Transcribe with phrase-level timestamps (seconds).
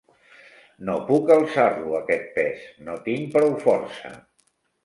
[0.87, 4.15] No puc alçar-lo, aquest pes: no tinc prou força.